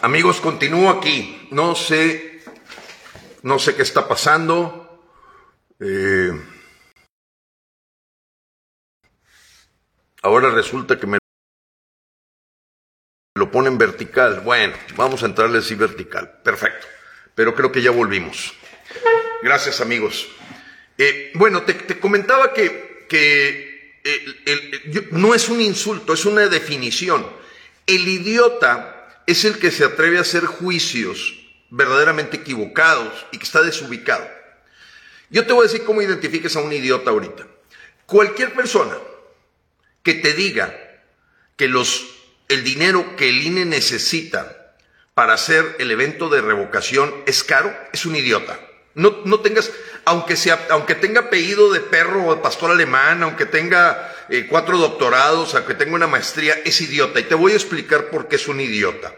Amigos, 0.00 0.40
continúo 0.40 0.90
aquí. 0.90 1.48
No 1.50 1.74
sé, 1.74 2.42
no 3.42 3.58
sé 3.58 3.74
qué 3.74 3.82
está 3.82 4.06
pasando. 4.06 5.02
Eh, 5.80 6.32
ahora 10.22 10.50
resulta 10.50 10.98
que 10.98 11.06
me 11.06 11.18
lo 13.34 13.50
ponen 13.50 13.78
vertical. 13.78 14.40
Bueno, 14.40 14.74
vamos 14.96 15.22
a 15.22 15.26
entrarle 15.26 15.58
así 15.58 15.74
vertical. 15.74 16.40
Perfecto. 16.42 16.86
Pero 17.34 17.54
creo 17.54 17.72
que 17.72 17.82
ya 17.82 17.90
volvimos. 17.90 18.54
Gracias, 19.42 19.80
amigos. 19.80 20.28
Eh, 20.96 21.30
bueno, 21.34 21.62
te, 21.62 21.98
comentaba 22.00 22.52
que, 22.52 23.06
no 25.12 25.34
es 25.34 25.48
un 25.48 25.60
insulto, 25.60 26.12
es 26.12 26.24
una 26.24 26.48
definición. 26.48 27.26
El 27.86 28.08
idiota 28.08 28.97
es 29.28 29.44
el 29.44 29.58
que 29.58 29.70
se 29.70 29.84
atreve 29.84 30.16
a 30.16 30.22
hacer 30.22 30.46
juicios 30.46 31.34
verdaderamente 31.68 32.38
equivocados 32.38 33.26
y 33.30 33.36
que 33.36 33.44
está 33.44 33.60
desubicado. 33.60 34.26
Yo 35.28 35.46
te 35.46 35.52
voy 35.52 35.66
a 35.66 35.70
decir 35.70 35.84
cómo 35.84 36.00
identifiques 36.00 36.56
a 36.56 36.60
un 36.60 36.72
idiota 36.72 37.10
ahorita. 37.10 37.46
Cualquier 38.06 38.54
persona 38.54 38.96
que 40.02 40.14
te 40.14 40.32
diga 40.32 40.74
que 41.56 41.68
los, 41.68 42.06
el 42.48 42.64
dinero 42.64 43.16
que 43.16 43.28
el 43.28 43.42
INE 43.42 43.66
necesita 43.66 44.74
para 45.12 45.34
hacer 45.34 45.76
el 45.78 45.90
evento 45.90 46.30
de 46.30 46.40
revocación 46.40 47.14
es 47.26 47.44
caro, 47.44 47.76
es 47.92 48.06
un 48.06 48.16
idiota. 48.16 48.58
No, 48.94 49.18
no 49.26 49.40
tengas, 49.40 49.70
aunque, 50.06 50.36
sea, 50.36 50.66
aunque 50.70 50.94
tenga 50.94 51.20
apellido 51.20 51.70
de 51.70 51.80
perro 51.80 52.24
o 52.24 52.34
de 52.34 52.40
pastor 52.40 52.70
alemán, 52.70 53.22
aunque 53.22 53.44
tenga 53.44 54.10
eh, 54.30 54.46
cuatro 54.48 54.78
doctorados, 54.78 55.54
aunque 55.54 55.74
tenga 55.74 55.94
una 55.94 56.06
maestría, 56.06 56.54
es 56.64 56.80
idiota. 56.80 57.20
Y 57.20 57.24
te 57.24 57.34
voy 57.34 57.52
a 57.52 57.56
explicar 57.56 58.06
por 58.06 58.26
qué 58.26 58.36
es 58.36 58.48
un 58.48 58.60
idiota. 58.60 59.14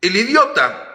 El 0.00 0.16
idiota 0.16 0.88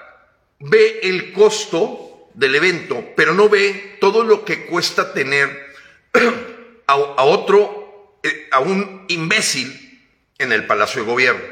ve 0.59 1.01
el 1.03 1.33
costo 1.33 2.29
del 2.33 2.55
evento, 2.55 3.03
pero 3.15 3.33
no 3.33 3.49
ve 3.49 3.97
todo 3.99 4.23
lo 4.23 4.45
que 4.45 4.65
cuesta 4.65 5.13
tener 5.13 5.73
a, 6.87 7.23
otro, 7.23 8.17
eh, 8.23 8.47
a 8.51 8.59
un 8.59 9.05
imbécil 9.09 10.07
en 10.37 10.51
el 10.51 10.65
Palacio 10.65 11.01
de 11.03 11.09
Gobierno. 11.09 11.43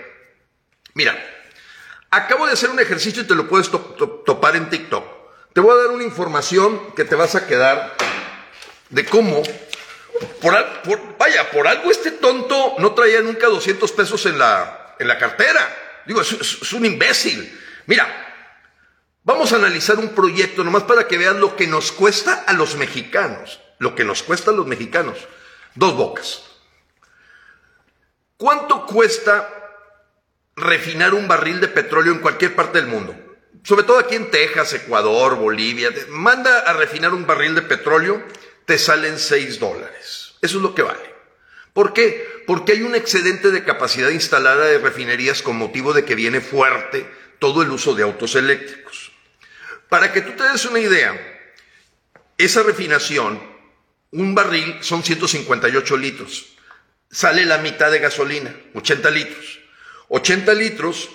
Mira, 0.93 1.17
acabo 2.09 2.47
de 2.47 2.53
hacer 2.53 2.69
un 2.69 2.79
ejercicio 2.79 3.23
y 3.23 3.27
te 3.27 3.35
lo 3.35 3.47
puedes 3.47 3.69
topar 3.69 4.55
en 4.55 4.69
TikTok. 4.69 5.05
Te 5.53 5.59
voy 5.59 5.77
a 5.77 5.81
dar 5.81 5.91
una 5.91 6.03
información 6.03 6.93
que 6.95 7.03
te 7.03 7.15
vas 7.15 7.35
a 7.35 7.47
quedar 7.47 7.95
de 8.89 9.05
cómo, 9.05 9.43
por, 10.41 11.17
vaya, 11.17 11.51
por 11.51 11.67
algo 11.67 11.91
este 11.91 12.11
tonto 12.11 12.75
no 12.79 12.93
traía 12.93 13.21
nunca 13.21 13.47
200 13.47 13.91
pesos 13.91 14.25
en 14.25 14.37
la, 14.37 14.95
en 14.99 15.07
la 15.07 15.17
cartera. 15.17 15.90
Digo, 16.05 16.21
es, 16.21 16.73
un 16.73 16.85
imbécil. 16.85 17.59
Mira, 17.85 18.07
vamos 19.23 19.53
a 19.53 19.57
analizar 19.57 19.97
un 19.99 20.09
proyecto 20.09 20.63
nomás 20.63 20.83
para 20.83 21.07
que 21.07 21.17
vean 21.17 21.39
lo 21.39 21.55
que 21.55 21.67
nos 21.67 21.91
cuesta 21.91 22.43
a 22.47 22.53
los 22.53 22.75
mexicanos. 22.75 23.59
Lo 23.79 23.95
que 23.95 24.03
nos 24.03 24.23
cuesta 24.23 24.51
a 24.51 24.53
los 24.53 24.67
mexicanos. 24.67 25.17
Dos 25.75 25.95
bocas. 25.95 26.43
¿Cuánto 28.37 28.85
cuesta 28.85 29.49
refinar 30.55 31.13
un 31.13 31.27
barril 31.27 31.59
de 31.59 31.67
petróleo 31.67 32.13
en 32.13 32.19
cualquier 32.19 32.55
parte 32.55 32.79
del 32.79 32.87
mundo? 32.87 33.15
sobre 33.63 33.83
todo 33.83 33.99
aquí 33.99 34.15
en 34.15 34.31
Texas, 34.31 34.73
Ecuador, 34.73 35.35
Bolivia, 35.35 35.91
manda 36.09 36.59
a 36.59 36.73
refinar 36.73 37.13
un 37.13 37.25
barril 37.25 37.55
de 37.55 37.61
petróleo, 37.61 38.23
te 38.65 38.77
salen 38.77 39.19
6 39.19 39.59
dólares. 39.59 40.33
Eso 40.41 40.57
es 40.57 40.63
lo 40.63 40.73
que 40.73 40.81
vale. 40.81 41.10
¿Por 41.73 41.93
qué? 41.93 42.43
Porque 42.45 42.73
hay 42.73 42.81
un 42.83 42.95
excedente 42.95 43.51
de 43.51 43.63
capacidad 43.63 44.09
instalada 44.09 44.65
de 44.65 44.79
refinerías 44.79 45.41
con 45.41 45.57
motivo 45.57 45.93
de 45.93 46.03
que 46.03 46.15
viene 46.15 46.41
fuerte 46.41 47.09
todo 47.39 47.61
el 47.61 47.71
uso 47.71 47.95
de 47.95 48.03
autos 48.03 48.35
eléctricos. 48.35 49.11
Para 49.89 50.11
que 50.11 50.21
tú 50.21 50.31
te 50.31 50.43
des 50.43 50.65
una 50.65 50.79
idea, 50.79 51.19
esa 52.37 52.63
refinación, 52.63 53.41
un 54.11 54.35
barril 54.35 54.77
son 54.81 55.03
158 55.03 55.97
litros. 55.97 56.47
Sale 57.09 57.45
la 57.45 57.57
mitad 57.57 57.91
de 57.91 57.99
gasolina, 57.99 58.55
80 58.73 59.09
litros. 59.11 59.59
80 60.09 60.53
litros 60.53 61.09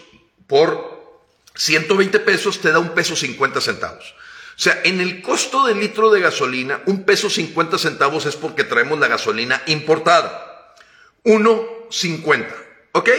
por 0.46 1.22
120 1.54 2.20
pesos 2.20 2.60
te 2.60 2.70
da 2.70 2.78
un 2.78 2.94
peso 2.94 3.16
50 3.16 3.60
centavos. 3.60 4.14
O 4.56 4.58
sea, 4.58 4.80
en 4.84 5.00
el 5.00 5.20
costo 5.20 5.66
del 5.66 5.80
litro 5.80 6.10
de 6.10 6.20
gasolina, 6.20 6.80
un 6.86 7.04
peso 7.04 7.28
50 7.28 7.78
centavos 7.78 8.24
es 8.24 8.36
porque 8.36 8.64
traemos 8.64 8.98
la 8.98 9.08
gasolina 9.08 9.62
importada. 9.66 10.45
1.50. 11.24 12.46
¿Ok? 12.92 13.10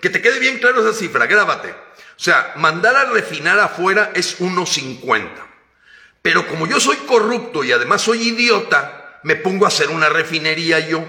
Que 0.00 0.10
te 0.10 0.22
quede 0.22 0.38
bien 0.38 0.58
claro 0.58 0.80
esa 0.80 0.98
cifra, 0.98 1.26
grábate. 1.26 1.70
O 1.70 2.20
sea, 2.20 2.54
mandar 2.56 2.96
a 2.96 3.10
refinar 3.10 3.58
afuera 3.60 4.12
es 4.14 4.40
1.50. 4.40 5.28
Pero 6.22 6.46
como 6.48 6.66
yo 6.66 6.80
soy 6.80 6.96
corrupto 6.96 7.64
y 7.64 7.72
además 7.72 8.02
soy 8.02 8.28
idiota, 8.28 9.20
me 9.22 9.36
pongo 9.36 9.64
a 9.64 9.68
hacer 9.68 9.90
una 9.90 10.08
refinería 10.08 10.80
yo. 10.80 11.06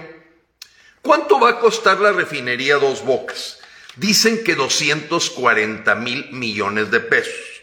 ¿Cuánto 1.02 1.40
va 1.40 1.50
a 1.50 1.58
costar 1.58 1.98
la 2.00 2.12
refinería 2.12 2.76
Dos 2.76 3.04
Bocas? 3.04 3.58
Dicen 3.96 4.44
que 4.44 4.54
240 4.54 5.94
mil 5.96 6.30
millones 6.32 6.90
de 6.90 7.00
pesos. 7.00 7.62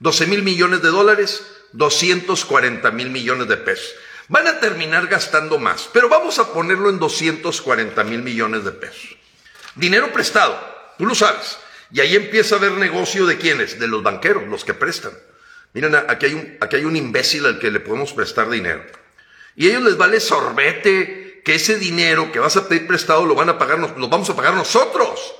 12 0.00 0.26
mil 0.26 0.42
millones 0.42 0.82
de 0.82 0.88
dólares, 0.88 1.46
240 1.72 2.90
mil 2.90 3.10
millones 3.10 3.48
de 3.48 3.56
pesos. 3.56 3.94
Van 4.30 4.46
a 4.46 4.60
terminar 4.60 5.08
gastando 5.08 5.58
más, 5.58 5.90
pero 5.92 6.08
vamos 6.08 6.38
a 6.38 6.52
ponerlo 6.52 6.88
en 6.88 7.00
240 7.00 8.04
mil 8.04 8.22
millones 8.22 8.64
de 8.64 8.70
pesos. 8.70 9.16
Dinero 9.74 10.12
prestado, 10.12 10.56
tú 10.96 11.04
lo 11.04 11.16
sabes. 11.16 11.58
Y 11.90 11.98
ahí 11.98 12.14
empieza 12.14 12.54
a 12.54 12.58
haber 12.58 12.72
negocio 12.74 13.26
de 13.26 13.38
quiénes, 13.38 13.80
de 13.80 13.88
los 13.88 14.04
banqueros, 14.04 14.46
los 14.46 14.64
que 14.64 14.72
prestan. 14.72 15.10
Miren, 15.72 15.96
aquí 15.96 16.26
hay 16.26 16.34
un, 16.34 16.56
aquí 16.60 16.76
hay 16.76 16.84
un 16.84 16.94
imbécil 16.94 17.44
al 17.44 17.58
que 17.58 17.72
le 17.72 17.80
podemos 17.80 18.12
prestar 18.12 18.48
dinero. 18.48 18.84
Y 19.56 19.66
a 19.66 19.70
ellos 19.70 19.82
les 19.82 19.96
vale 19.96 20.20
sorbete 20.20 21.42
que 21.44 21.56
ese 21.56 21.76
dinero 21.76 22.30
que 22.30 22.38
vas 22.38 22.56
a 22.56 22.68
pedir 22.68 22.86
prestado 22.86 23.26
lo 23.26 23.34
van 23.34 23.48
a 23.48 23.58
pagar, 23.58 23.80
lo 23.80 24.08
vamos 24.08 24.30
a 24.30 24.36
pagar 24.36 24.54
nosotros. 24.54 25.34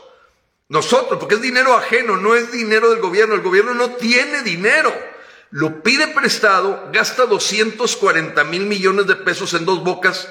Nosotros, 0.69 1.21
porque 1.21 1.37
es 1.37 1.43
dinero 1.43 1.77
ajeno, 1.77 2.17
no 2.17 2.35
es 2.35 2.51
dinero 2.51 2.91
del 2.91 2.99
gobierno. 2.99 3.37
El 3.37 3.43
gobierno 3.43 3.73
no 3.73 3.91
tiene 3.91 4.43
dinero. 4.43 4.93
Lo 5.51 5.83
pide 5.83 6.09
prestado, 6.09 6.91
gasta 6.93 7.27
240 7.27 8.45
mil 8.45 8.67
millones 8.67 9.07
de 9.07 9.17
pesos 9.17 9.55
en 9.55 9.65
dos 9.65 9.83
bocas 9.83 10.29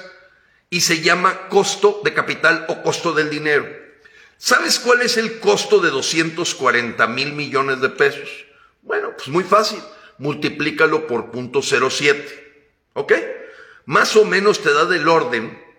y 0.70 0.80
se 0.80 1.02
llama 1.02 1.48
costo 1.48 2.00
de 2.04 2.14
capital 2.14 2.64
o 2.68 2.82
costo 2.82 3.12
del 3.12 3.28
dinero. 3.28 3.68
¿Sabes 4.38 4.78
cuál 4.78 5.02
es 5.02 5.16
el 5.16 5.38
costo 5.40 5.80
de 5.80 5.90
240 5.90 7.06
mil 7.08 7.32
millones 7.32 7.80
de 7.80 7.90
pesos? 7.90 8.46
Bueno, 8.82 9.10
pues 9.14 9.28
muy 9.28 9.44
fácil. 9.44 9.80
Multiplícalo 10.18 11.06
por 11.06 11.30
punto 11.30 11.60
07. 11.62 12.64
¿Ok? 12.94 13.12
Más 13.84 14.16
o 14.16 14.24
menos 14.24 14.62
te 14.62 14.72
da 14.72 14.86
del 14.86 15.08
orden 15.08 15.70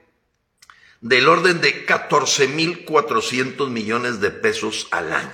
del 1.01 1.27
orden 1.27 1.59
de 1.61 1.85
14.400 1.85 3.69
millones 3.69 4.21
de 4.21 4.29
pesos 4.29 4.87
al 4.91 5.11
año. 5.11 5.33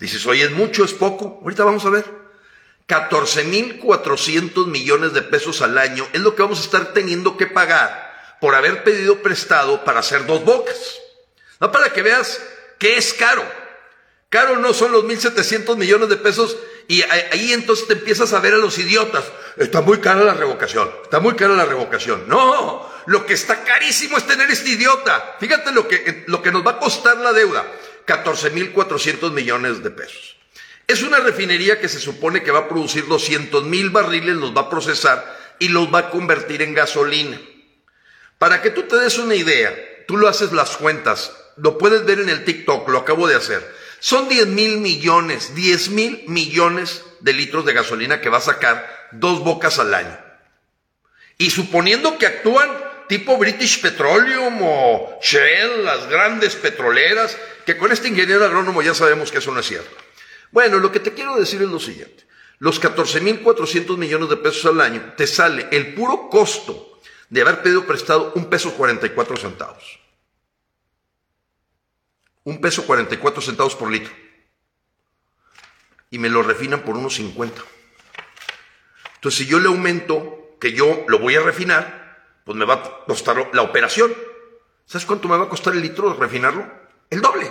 Dices, 0.00 0.26
oye, 0.26 0.44
¿es 0.44 0.50
mucho, 0.50 0.84
es 0.84 0.94
poco? 0.94 1.40
Ahorita 1.42 1.64
vamos 1.64 1.84
a 1.84 1.90
ver. 1.90 2.21
14.400 2.92 4.66
millones 4.66 5.14
de 5.14 5.22
pesos 5.22 5.62
al 5.62 5.78
año 5.78 6.06
es 6.12 6.20
lo 6.20 6.34
que 6.34 6.42
vamos 6.42 6.60
a 6.60 6.64
estar 6.64 6.92
teniendo 6.92 7.38
que 7.38 7.46
pagar 7.46 8.36
por 8.38 8.54
haber 8.54 8.84
pedido 8.84 9.22
prestado 9.22 9.82
para 9.82 10.00
hacer 10.00 10.26
dos 10.26 10.44
bocas. 10.44 10.76
No 11.58 11.72
para 11.72 11.90
que 11.90 12.02
veas 12.02 12.38
que 12.78 12.98
es 12.98 13.14
caro. 13.14 13.42
Caro 14.28 14.58
no 14.58 14.74
son 14.74 14.92
los 14.92 15.04
1.700 15.04 15.74
millones 15.76 16.10
de 16.10 16.16
pesos 16.16 16.58
y 16.86 17.00
ahí 17.00 17.54
entonces 17.54 17.86
te 17.86 17.94
empiezas 17.94 18.34
a 18.34 18.40
ver 18.40 18.52
a 18.52 18.58
los 18.58 18.76
idiotas. 18.76 19.24
Está 19.56 19.80
muy 19.80 19.98
cara 19.98 20.22
la 20.22 20.34
revocación, 20.34 20.90
está 21.02 21.18
muy 21.18 21.34
cara 21.34 21.54
la 21.54 21.64
revocación. 21.64 22.28
No, 22.28 22.92
lo 23.06 23.24
que 23.24 23.32
está 23.32 23.64
carísimo 23.64 24.18
es 24.18 24.26
tener 24.26 24.50
este 24.50 24.68
idiota. 24.68 25.36
Fíjate 25.40 25.72
lo 25.72 25.88
que, 25.88 26.24
lo 26.26 26.42
que 26.42 26.52
nos 26.52 26.66
va 26.66 26.72
a 26.72 26.78
costar 26.78 27.16
la 27.16 27.32
deuda. 27.32 27.64
14.400 28.06 29.30
millones 29.30 29.82
de 29.82 29.90
pesos. 29.90 30.41
Es 30.92 31.02
una 31.02 31.20
refinería 31.20 31.80
que 31.80 31.88
se 31.88 31.98
supone 31.98 32.42
que 32.42 32.50
va 32.50 32.58
a 32.58 32.68
producir 32.68 33.06
200 33.06 33.64
mil 33.64 33.88
barriles, 33.88 34.36
los 34.36 34.54
va 34.54 34.60
a 34.60 34.68
procesar 34.68 35.56
y 35.58 35.68
los 35.68 35.92
va 35.92 36.00
a 36.00 36.10
convertir 36.10 36.60
en 36.60 36.74
gasolina. 36.74 37.40
Para 38.36 38.60
que 38.60 38.68
tú 38.68 38.82
te 38.82 38.96
des 38.96 39.16
una 39.16 39.34
idea, 39.34 39.74
tú 40.06 40.18
lo 40.18 40.28
haces 40.28 40.52
las 40.52 40.76
cuentas, 40.76 41.32
lo 41.56 41.78
puedes 41.78 42.04
ver 42.04 42.20
en 42.20 42.28
el 42.28 42.44
TikTok, 42.44 42.86
lo 42.90 42.98
acabo 42.98 43.26
de 43.26 43.36
hacer. 43.36 43.66
Son 44.00 44.28
10 44.28 44.48
mil 44.48 44.76
millones, 44.80 45.54
10 45.54 45.88
mil 45.88 46.24
millones 46.26 47.02
de 47.20 47.32
litros 47.32 47.64
de 47.64 47.72
gasolina 47.72 48.20
que 48.20 48.28
va 48.28 48.36
a 48.36 48.42
sacar 48.42 49.08
dos 49.12 49.42
bocas 49.42 49.78
al 49.78 49.94
año. 49.94 50.18
Y 51.38 51.48
suponiendo 51.52 52.18
que 52.18 52.26
actúan 52.26 52.68
tipo 53.08 53.38
British 53.38 53.80
Petroleum 53.80 54.58
o 54.60 55.18
Shell, 55.22 55.86
las 55.86 56.06
grandes 56.10 56.54
petroleras, 56.54 57.38
que 57.64 57.78
con 57.78 57.92
este 57.92 58.08
ingeniero 58.08 58.44
agrónomo 58.44 58.82
ya 58.82 58.92
sabemos 58.92 59.32
que 59.32 59.38
eso 59.38 59.52
no 59.52 59.60
es 59.60 59.66
cierto. 59.66 60.11
Bueno, 60.52 60.78
lo 60.78 60.92
que 60.92 61.00
te 61.00 61.14
quiero 61.14 61.36
decir 61.36 61.60
es 61.62 61.68
lo 61.68 61.80
siguiente. 61.80 62.26
Los 62.58 62.80
14.400 62.80 63.96
millones 63.96 64.28
de 64.28 64.36
pesos 64.36 64.66
al 64.66 64.80
año 64.80 65.14
te 65.16 65.26
sale 65.26 65.66
el 65.72 65.94
puro 65.94 66.28
costo 66.28 67.00
de 67.28 67.40
haber 67.40 67.62
pedido 67.62 67.86
prestado 67.86 68.32
un 68.36 68.48
peso 68.48 68.72
44 68.74 69.36
centavos. 69.36 69.98
un 72.44 72.60
peso 72.60 72.84
44 72.84 73.40
centavos 73.40 73.74
por 73.76 73.90
litro. 73.90 74.12
Y 76.10 76.18
me 76.18 76.28
lo 76.28 76.42
refinan 76.42 76.82
por 76.82 76.96
unos 76.96 77.14
50. 77.14 77.62
Entonces, 79.14 79.38
si 79.38 79.46
yo 79.46 79.60
le 79.60 79.68
aumento 79.68 80.56
que 80.60 80.72
yo 80.72 81.04
lo 81.06 81.20
voy 81.20 81.36
a 81.36 81.40
refinar, 81.40 82.40
pues 82.44 82.56
me 82.58 82.64
va 82.64 82.74
a 82.74 83.04
costar 83.06 83.50
la 83.52 83.62
operación. 83.62 84.12
¿Sabes 84.86 85.06
cuánto 85.06 85.28
me 85.28 85.36
va 85.36 85.44
a 85.44 85.48
costar 85.48 85.72
el 85.74 85.80
litro 85.80 86.10
de 86.10 86.18
refinarlo? 86.18 86.68
El 87.08 87.20
doble. 87.20 87.50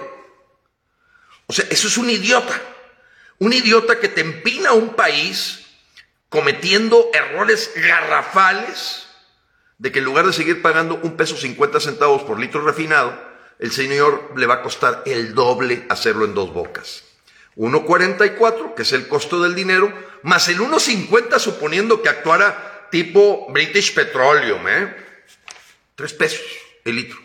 O 1.47 1.53
sea, 1.53 1.65
eso 1.69 1.87
es 1.87 1.97
un 1.97 2.09
idiota. 2.09 2.61
Un 3.41 3.53
idiota 3.53 3.99
que 3.99 4.07
te 4.07 4.21
empina 4.21 4.73
un 4.73 4.93
país 4.93 5.65
cometiendo 6.29 7.09
errores 7.11 7.71
garrafales 7.75 9.07
de 9.79 9.91
que 9.91 9.97
en 9.97 10.05
lugar 10.05 10.27
de 10.27 10.33
seguir 10.33 10.61
pagando 10.61 10.99
un 11.01 11.17
peso 11.17 11.35
50 11.35 11.79
centavos 11.79 12.21
por 12.21 12.39
litro 12.39 12.61
refinado, 12.61 13.19
el 13.57 13.71
señor 13.71 14.33
le 14.37 14.45
va 14.45 14.55
a 14.55 14.61
costar 14.61 15.01
el 15.07 15.33
doble 15.33 15.87
hacerlo 15.89 16.25
en 16.25 16.35
dos 16.35 16.53
bocas. 16.53 17.03
1.44, 17.55 18.75
que 18.75 18.83
es 18.83 18.93
el 18.93 19.07
costo 19.07 19.41
del 19.41 19.55
dinero, 19.55 19.91
más 20.21 20.47
el 20.47 20.59
1.50 20.59 21.39
suponiendo 21.39 22.03
que 22.03 22.09
actuara 22.09 22.89
tipo 22.91 23.47
British 23.49 23.95
Petroleum, 23.95 24.67
¿eh? 24.67 24.95
Tres 25.95 26.13
pesos 26.13 26.45
el 26.85 26.95
litro. 26.95 27.17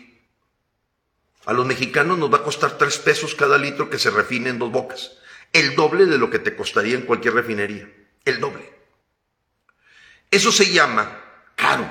A 1.45 1.53
los 1.53 1.67
mexicanos 1.67 2.17
nos 2.17 2.33
va 2.33 2.37
a 2.39 2.43
costar 2.43 2.75
tres 2.79 2.97
pesos 2.97 3.35
cada 3.35 3.59
litro 3.59 3.87
que 3.87 3.99
se 3.99 4.09
refine 4.09 4.49
en 4.49 4.57
dos 4.57 4.71
bocas. 4.71 5.11
El 5.57 5.73
doble 5.73 6.05
de 6.05 6.19
lo 6.19 6.29
que 6.29 6.37
te 6.37 6.55
costaría 6.55 6.93
en 6.93 7.01
cualquier 7.01 7.33
refinería. 7.33 7.89
El 8.23 8.39
doble. 8.39 8.71
Eso 10.29 10.51
se 10.51 10.71
llama 10.71 11.19
caro. 11.55 11.89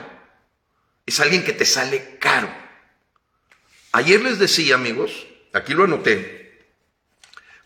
Es 1.04 1.18
alguien 1.18 1.42
que 1.42 1.52
te 1.52 1.64
sale 1.64 2.16
caro. 2.20 2.48
Ayer 3.90 4.22
les 4.22 4.38
decía, 4.38 4.76
amigos, 4.76 5.26
aquí 5.52 5.74
lo 5.74 5.82
anoté, 5.82 6.68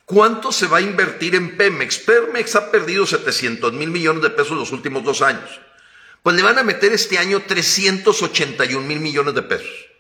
¿cuánto 0.06 0.52
se 0.52 0.68
va 0.68 0.78
a 0.78 0.80
invertir 0.80 1.34
en 1.34 1.58
Pemex? 1.58 1.98
Pemex 1.98 2.56
ha 2.56 2.70
perdido 2.70 3.06
700 3.06 3.74
mil 3.74 3.90
millones 3.90 4.22
de 4.22 4.30
pesos 4.30 4.56
los 4.56 4.72
últimos 4.72 5.04
dos 5.04 5.20
años. 5.20 5.60
Pues 6.22 6.34
le 6.34 6.42
van 6.42 6.58
a 6.58 6.62
meter 6.62 6.94
este 6.94 7.18
año 7.18 7.42
381 7.46 8.86
mil 8.86 9.00
millones 9.00 9.34
de 9.34 9.42
pesos 9.42 9.90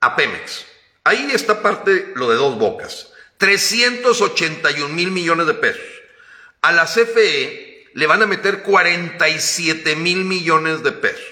a 0.00 0.16
Pemex. 0.16 0.66
Ahí 1.04 1.30
está 1.32 1.62
parte 1.62 2.10
lo 2.16 2.28
de 2.28 2.34
dos 2.34 2.58
bocas. 2.58 3.11
381 3.42 4.88
mil 4.94 5.10
millones 5.10 5.48
de 5.48 5.54
pesos. 5.54 5.82
A 6.60 6.70
la 6.70 6.84
CFE 6.84 7.90
le 7.92 8.06
van 8.06 8.22
a 8.22 8.26
meter 8.26 8.62
47 8.62 9.96
mil 9.96 10.24
millones 10.24 10.84
de 10.84 10.92
pesos. 10.92 11.24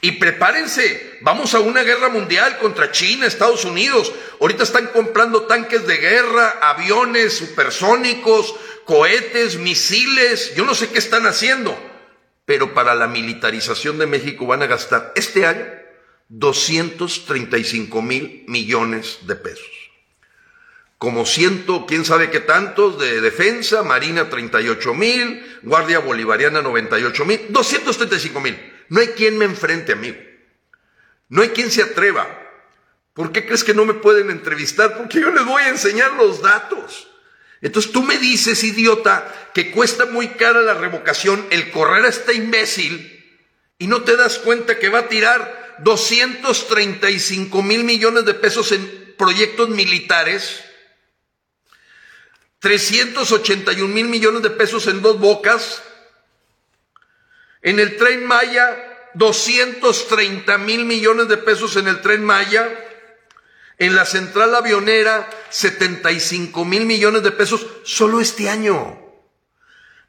Y 0.00 0.12
prepárense, 0.18 1.18
vamos 1.20 1.54
a 1.54 1.60
una 1.60 1.84
guerra 1.84 2.08
mundial 2.08 2.58
contra 2.58 2.90
China, 2.90 3.24
Estados 3.24 3.64
Unidos. 3.64 4.12
Ahorita 4.40 4.64
están 4.64 4.88
comprando 4.88 5.42
tanques 5.42 5.86
de 5.86 5.98
guerra, 5.98 6.58
aviones 6.60 7.34
supersónicos, 7.34 8.56
cohetes, 8.84 9.58
misiles, 9.58 10.56
yo 10.56 10.64
no 10.64 10.74
sé 10.74 10.88
qué 10.88 10.98
están 10.98 11.24
haciendo. 11.24 11.78
Pero 12.46 12.74
para 12.74 12.96
la 12.96 13.06
militarización 13.06 13.96
de 13.98 14.08
México 14.08 14.44
van 14.44 14.64
a 14.64 14.66
gastar 14.66 15.12
este 15.14 15.46
año 15.46 15.66
235 16.30 18.02
mil 18.02 18.44
millones 18.48 19.18
de 19.28 19.36
pesos. 19.36 19.79
Como 21.00 21.24
ciento, 21.24 21.86
quién 21.86 22.04
sabe 22.04 22.28
qué 22.28 22.40
tantos 22.40 22.98
de 22.98 23.22
defensa, 23.22 23.82
Marina 23.82 24.28
38 24.28 24.92
mil, 24.92 25.58
Guardia 25.62 25.98
Bolivariana 25.98 26.60
98 26.60 27.24
mil, 27.24 27.40
235 27.48 28.38
mil. 28.38 28.84
No 28.90 29.00
hay 29.00 29.06
quien 29.08 29.38
me 29.38 29.46
enfrente, 29.46 29.92
amigo. 29.92 30.18
No 31.30 31.40
hay 31.40 31.48
quien 31.48 31.70
se 31.70 31.82
atreva. 31.82 32.28
¿Por 33.14 33.32
qué 33.32 33.46
crees 33.46 33.64
que 33.64 33.72
no 33.72 33.86
me 33.86 33.94
pueden 33.94 34.28
entrevistar? 34.28 34.98
Porque 34.98 35.22
yo 35.22 35.30
les 35.30 35.46
voy 35.46 35.62
a 35.62 35.70
enseñar 35.70 36.12
los 36.12 36.42
datos. 36.42 37.08
Entonces 37.62 37.92
tú 37.92 38.02
me 38.02 38.18
dices, 38.18 38.62
idiota, 38.62 39.50
que 39.54 39.70
cuesta 39.70 40.04
muy 40.04 40.28
cara 40.28 40.60
la 40.60 40.74
revocación 40.74 41.46
el 41.48 41.70
correr 41.70 42.04
a 42.04 42.08
este 42.08 42.34
imbécil 42.34 43.40
y 43.78 43.86
no 43.86 44.02
te 44.02 44.18
das 44.18 44.38
cuenta 44.38 44.78
que 44.78 44.90
va 44.90 44.98
a 44.98 45.08
tirar 45.08 45.78
235 45.82 47.62
mil 47.62 47.84
millones 47.84 48.26
de 48.26 48.34
pesos 48.34 48.70
en 48.72 49.14
proyectos 49.16 49.70
militares, 49.70 50.66
381 52.60 53.88
mil 53.88 54.06
millones 54.06 54.42
de 54.42 54.50
pesos 54.50 54.86
en 54.86 55.02
dos 55.02 55.18
bocas, 55.18 55.82
en 57.62 57.80
el 57.80 57.96
tren 57.96 58.24
Maya, 58.24 59.10
230 59.14 60.58
mil 60.58 60.84
millones 60.84 61.28
de 61.28 61.36
pesos 61.38 61.76
en 61.76 61.88
el 61.88 62.00
tren 62.00 62.24
Maya, 62.24 62.68
en 63.78 63.96
la 63.96 64.04
central 64.04 64.54
avionera, 64.54 65.28
75 65.48 66.64
mil 66.66 66.84
millones 66.84 67.22
de 67.22 67.32
pesos 67.32 67.66
solo 67.84 68.20
este 68.20 68.50
año. 68.50 68.98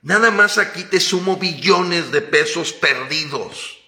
Nada 0.02 0.30
más 0.30 0.58
aquí 0.58 0.84
te 0.84 1.00
sumo 1.00 1.38
billones 1.38 2.12
de 2.12 2.22
pesos 2.22 2.74
perdidos. 2.74 3.80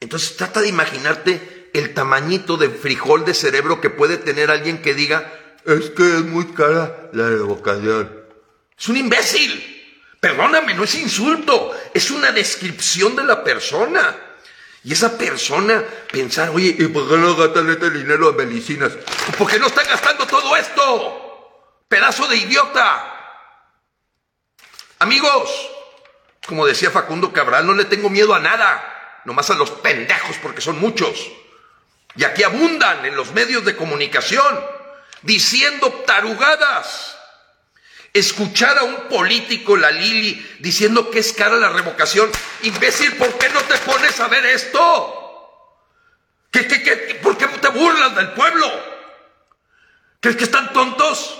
Entonces 0.00 0.36
trata 0.36 0.60
de 0.60 0.68
imaginarte 0.68 1.70
el 1.72 1.94
tamañito 1.94 2.58
de 2.58 2.68
frijol 2.68 3.24
de 3.24 3.32
cerebro 3.32 3.80
que 3.80 3.90
puede 3.90 4.18
tener 4.18 4.50
alguien 4.50 4.82
que 4.82 4.92
diga, 4.92 5.45
es 5.66 5.90
que 5.90 6.02
es 6.02 6.24
muy 6.24 6.52
cara 6.52 7.10
la 7.12 7.28
evocación. 7.28 8.24
Es 8.78 8.88
un 8.88 8.96
imbécil. 8.96 9.72
Perdóname, 10.20 10.74
no 10.74 10.84
es 10.84 10.94
insulto, 10.94 11.72
es 11.92 12.10
una 12.10 12.32
descripción 12.32 13.14
de 13.14 13.24
la 13.24 13.44
persona. 13.44 14.16
Y 14.82 14.92
esa 14.92 15.18
persona 15.18 15.84
pensar, 16.10 16.50
oye, 16.50 16.74
¿y 16.78 16.86
por 16.88 17.08
qué 17.08 17.16
no 17.16 17.36
gastan 17.36 17.68
este 17.70 17.90
dinero 17.90 18.30
en 18.30 18.36
medicinas? 18.36 18.92
¿Por 19.36 19.50
qué 19.50 19.58
no 19.58 19.66
están 19.66 19.86
gastando 19.86 20.26
todo 20.26 20.56
esto? 20.56 21.82
Pedazo 21.88 22.26
de 22.28 22.36
idiota. 22.36 23.12
Amigos, 25.00 25.50
como 26.46 26.66
decía 26.66 26.90
Facundo 26.90 27.32
Cabral, 27.32 27.66
no 27.66 27.74
le 27.74 27.84
tengo 27.84 28.08
miedo 28.08 28.34
a 28.34 28.38
nada 28.38 29.20
nomás 29.24 29.50
a 29.50 29.54
los 29.54 29.70
pendejos 29.70 30.36
porque 30.40 30.60
son 30.60 30.78
muchos. 30.78 31.30
Y 32.14 32.24
aquí 32.24 32.44
abundan 32.44 33.04
en 33.04 33.16
los 33.16 33.32
medios 33.32 33.64
de 33.64 33.76
comunicación 33.76 34.75
diciendo 35.26 35.92
tarugadas. 36.06 37.18
Escuchar 38.12 38.78
a 38.78 38.84
un 38.84 39.08
político, 39.08 39.76
la 39.76 39.90
Lili, 39.90 40.56
diciendo 40.60 41.10
que 41.10 41.18
es 41.18 41.34
cara 41.34 41.56
la 41.56 41.68
revocación. 41.68 42.30
Imbécil, 42.62 43.14
¿por 43.16 43.36
qué 43.36 43.50
no 43.50 43.60
te 43.62 43.76
pones 43.78 44.18
a 44.20 44.28
ver 44.28 44.46
esto? 44.46 45.22
¿Qué, 46.50 46.66
qué, 46.66 46.82
qué, 46.82 46.96
¿Por 47.22 47.36
qué 47.36 47.46
te 47.46 47.68
burlas 47.68 48.16
del 48.16 48.30
pueblo? 48.30 48.66
¿Crees 50.20 50.38
que 50.38 50.44
están 50.44 50.72
tontos? 50.72 51.38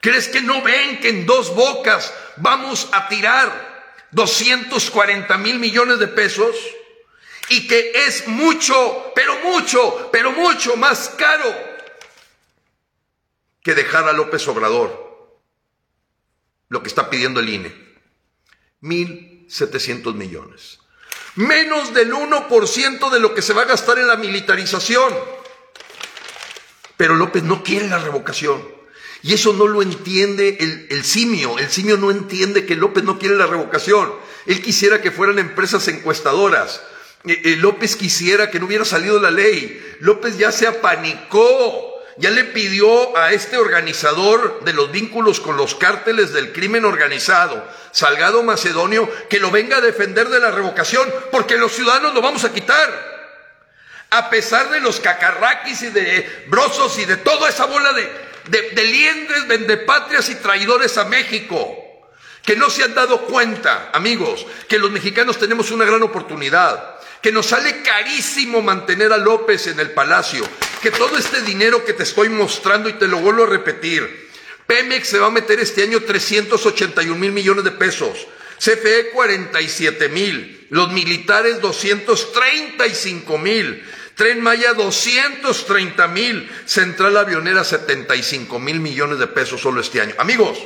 ¿Crees 0.00 0.28
que 0.28 0.42
no 0.42 0.60
ven 0.60 1.00
que 1.00 1.08
en 1.08 1.24
dos 1.24 1.54
bocas 1.54 2.12
vamos 2.36 2.88
a 2.92 3.08
tirar 3.08 3.96
240 4.10 5.38
mil 5.38 5.58
millones 5.58 5.98
de 5.98 6.08
pesos 6.08 6.54
y 7.48 7.66
que 7.66 7.92
es 8.06 8.28
mucho, 8.28 9.12
pero 9.14 9.38
mucho, 9.40 10.10
pero 10.12 10.32
mucho 10.32 10.76
más 10.76 11.08
caro 11.16 11.73
que 13.64 13.74
dejar 13.74 14.06
a 14.06 14.12
López 14.12 14.46
Obrador 14.46 15.40
lo 16.68 16.82
que 16.82 16.88
está 16.88 17.10
pidiendo 17.10 17.40
el 17.40 17.48
INE. 17.48 17.74
1.700 18.82 20.14
millones. 20.14 20.78
Menos 21.36 21.94
del 21.94 22.12
1% 22.12 23.10
de 23.10 23.20
lo 23.20 23.34
que 23.34 23.42
se 23.42 23.54
va 23.54 23.62
a 23.62 23.66
gastar 23.66 23.98
en 23.98 24.06
la 24.06 24.16
militarización. 24.16 25.12
Pero 26.96 27.14
López 27.14 27.42
no 27.42 27.64
quiere 27.64 27.88
la 27.88 27.98
revocación. 27.98 28.62
Y 29.22 29.32
eso 29.32 29.54
no 29.54 29.66
lo 29.66 29.80
entiende 29.80 30.58
el, 30.90 31.04
simio. 31.04 31.58
El 31.58 31.70
simio 31.70 31.96
no 31.96 32.10
entiende 32.10 32.66
que 32.66 32.76
López 32.76 33.04
no 33.04 33.18
quiere 33.18 33.36
la 33.36 33.46
revocación. 33.46 34.12
Él 34.44 34.60
quisiera 34.60 35.00
que 35.00 35.10
fueran 35.10 35.38
empresas 35.38 35.88
encuestadoras. 35.88 36.82
Eh, 37.24 37.40
eh, 37.44 37.56
López 37.56 37.96
quisiera 37.96 38.50
que 38.50 38.60
no 38.60 38.66
hubiera 38.66 38.84
salido 38.84 39.18
la 39.18 39.30
ley. 39.30 39.96
López 40.00 40.36
ya 40.36 40.52
se 40.52 40.66
apanicó. 40.66 41.93
Ya 42.16 42.30
le 42.30 42.44
pidió 42.44 43.16
a 43.16 43.32
este 43.32 43.56
organizador 43.56 44.62
de 44.64 44.72
los 44.72 44.92
vínculos 44.92 45.40
con 45.40 45.56
los 45.56 45.74
cárteles 45.74 46.32
del 46.32 46.52
crimen 46.52 46.84
organizado, 46.84 47.66
Salgado 47.90 48.42
Macedonio, 48.42 49.10
que 49.28 49.40
lo 49.40 49.50
venga 49.50 49.78
a 49.78 49.80
defender 49.80 50.28
de 50.28 50.40
la 50.40 50.52
revocación, 50.52 51.12
porque 51.32 51.58
los 51.58 51.72
ciudadanos 51.72 52.14
lo 52.14 52.22
vamos 52.22 52.44
a 52.44 52.52
quitar. 52.52 53.14
A 54.10 54.30
pesar 54.30 54.70
de 54.70 54.80
los 54.80 55.00
cacarraquis 55.00 55.82
y 55.82 55.90
de 55.90 56.44
brosos 56.46 56.98
y 56.98 57.04
de 57.04 57.16
toda 57.16 57.48
esa 57.48 57.64
bola 57.64 57.92
de, 57.92 58.08
de, 58.46 58.84
liendres, 58.84 59.48
vendepatrias 59.48 60.28
y 60.28 60.36
traidores 60.36 60.96
a 60.98 61.04
México, 61.04 61.80
que 62.44 62.56
no 62.56 62.70
se 62.70 62.84
han 62.84 62.94
dado 62.94 63.22
cuenta, 63.22 63.90
amigos, 63.92 64.46
que 64.68 64.78
los 64.78 64.90
mexicanos 64.90 65.38
tenemos 65.38 65.70
una 65.70 65.84
gran 65.84 66.02
oportunidad, 66.02 66.96
que 67.24 67.32
nos 67.32 67.46
sale 67.46 67.80
carísimo 67.80 68.60
mantener 68.60 69.10
a 69.10 69.16
López 69.16 69.68
en 69.68 69.80
el 69.80 69.92
palacio, 69.92 70.46
que 70.82 70.90
todo 70.90 71.16
este 71.16 71.40
dinero 71.40 71.82
que 71.82 71.94
te 71.94 72.02
estoy 72.02 72.28
mostrando 72.28 72.90
y 72.90 72.98
te 72.98 73.08
lo 73.08 73.16
vuelvo 73.16 73.44
a 73.44 73.46
repetir, 73.46 74.28
Pemex 74.66 75.08
se 75.08 75.18
va 75.18 75.28
a 75.28 75.30
meter 75.30 75.58
este 75.58 75.84
año 75.84 76.02
381 76.02 77.16
mil 77.16 77.32
millones 77.32 77.64
de 77.64 77.70
pesos, 77.70 78.26
CFE 78.58 79.08
47 79.14 80.10
mil, 80.10 80.66
los 80.68 80.92
militares 80.92 81.62
235 81.62 83.38
mil, 83.38 83.82
Tren 84.16 84.42
Maya 84.42 84.74
230 84.74 86.06
mil, 86.08 86.50
Central 86.66 87.16
Avionera 87.16 87.64
75 87.64 88.58
mil 88.58 88.80
millones 88.80 89.18
de 89.18 89.28
pesos 89.28 89.62
solo 89.62 89.80
este 89.80 90.02
año. 90.02 90.14
Amigos, 90.18 90.58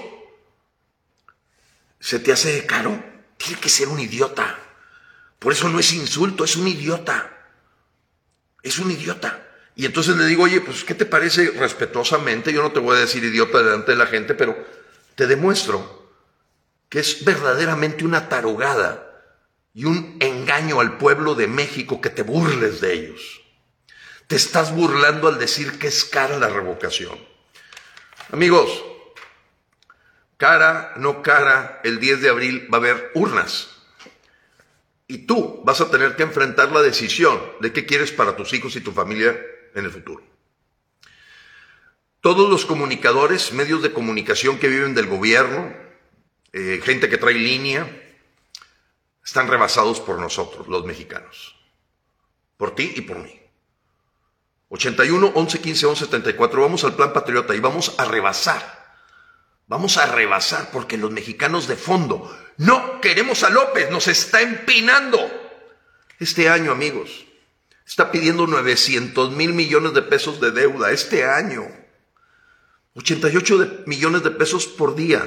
¿se 2.01 2.19
te 2.19 2.33
hace 2.33 2.67
caro? 2.67 3.01
Tiene 3.37 3.61
que 3.61 3.69
ser 3.69 3.87
un 3.87 4.01
idiota. 4.01 4.65
Por 5.39 5.53
eso 5.53 5.69
no 5.69 5.79
es 5.79 5.93
insulto, 5.93 6.45
es 6.45 6.57
un 6.57 6.69
idiota. 6.69 7.35
Es 8.63 8.79
un 8.79 8.91
idiota. 8.91 9.45
Y 9.77 9.87
entonces 9.87 10.17
le 10.17 10.27
digo, 10.27 10.43
oye, 10.43 10.61
pues, 10.61 10.83
¿qué 10.83 10.95
te 10.95 11.07
parece 11.07 11.53
respetuosamente? 11.53 12.53
Yo 12.53 12.63
no 12.63 12.73
te 12.73 12.81
voy 12.81 12.97
a 12.97 13.01
decir 13.01 13.23
idiota 13.23 13.63
delante 13.63 13.93
de 13.93 13.99
la 13.99 14.07
gente, 14.07 14.35
pero 14.35 14.57
te 15.15 15.27
demuestro 15.27 16.11
que 16.89 17.01
es 17.01 17.25
verdaderamente 17.25 18.05
una 18.05 18.29
tarugada 18.29 19.05
y 19.75 19.85
un 19.85 20.17
engaño 20.21 20.81
al 20.81 20.99
pueblo 20.99 21.37
de 21.37 21.47
México 21.47 22.01
que 22.01 22.11
te 22.11 22.23
burles 22.23 22.81
de 22.81 22.95
ellos. 22.95 23.43
Te 24.27 24.35
estás 24.35 24.75
burlando 24.75 25.29
al 25.29 25.39
decir 25.39 25.79
que 25.79 25.87
es 25.87 26.05
cara 26.05 26.39
la 26.39 26.49
revocación. 26.49 27.17
Amigos, 28.33 28.85
cara, 30.37 30.95
no 30.97 31.23
cara, 31.23 31.81
el 31.85 32.01
10 32.01 32.23
de 32.23 32.29
abril 32.29 32.69
va 32.73 32.79
a 32.79 32.81
haber 32.81 33.13
urnas. 33.15 33.78
Y 35.09 35.27
tú 35.27 35.63
vas 35.65 35.81
a 35.81 35.91
tener 35.91 36.15
que 36.15 36.23
enfrentar 36.23 36.71
la 36.71 36.83
decisión 36.83 37.41
de 37.61 37.73
qué 37.73 37.87
quieres 37.87 38.13
para 38.13 38.37
tus 38.37 38.53
hijos 38.53 38.77
y 38.77 38.83
tu 38.83 38.93
familia 38.93 39.37
en 39.75 39.85
el 39.87 39.91
futuro. 39.91 40.23
Todos 42.21 42.51
los 42.51 42.67
comunicadores, 42.67 43.53
medios 43.53 43.83
de 43.83 43.93
comunicación 43.93 44.59
que 44.59 44.69
viven 44.69 44.95
del 44.95 45.07
gobierno, 45.07 45.75
eh, 46.53 46.81
gente 46.85 47.09
que 47.09 47.17
trae 47.17 47.35
línea, 47.35 47.89
están 49.25 49.49
rebasados 49.49 50.01
por 50.01 50.19
nosotros, 50.19 50.69
los 50.69 50.85
mexicanos. 50.85 51.57
Por 52.57 52.75
ti 52.75 52.93
y 52.97 53.01
por 53.01 53.19
mí. 53.19 53.41
81, 54.69 55.33
11, 55.35 55.61
15, 55.61 55.87
11, 55.87 56.05
74. 56.05 56.61
Vamos 56.61 56.85
al 56.85 56.95
plan 56.95 57.13
patriota 57.13 57.55
y 57.55 57.61
vamos 57.61 57.95
a 57.99 58.05
rebasar. 58.05 58.78
Vamos 59.69 59.99
a 59.99 60.07
rebasar 60.07 60.71
porque 60.73 60.97
los 60.97 61.11
mexicanos 61.11 61.69
de 61.69 61.77
fondo 61.77 62.35
no 62.57 63.01
queremos 63.03 63.43
a 63.43 63.51
López, 63.51 63.91
nos 63.91 64.09
está 64.09 64.41
empinando. 64.41 65.19
Este 66.19 66.49
año, 66.49 66.73
amigos, 66.73 67.27
está 67.87 68.11
pidiendo 68.11 68.47
900 68.47 69.31
mil 69.33 69.53
millones 69.53 69.93
de 69.93 70.03
pesos 70.03 70.41
de 70.41 70.53
deuda 70.53 70.91
este 70.91 71.25
año. 71.25 71.69
88 72.95 73.59
de, 73.59 73.83
millones 73.87 74.25
de 74.25 74.31
pesos 74.31 74.67
por 74.67 74.97
día. 74.97 75.23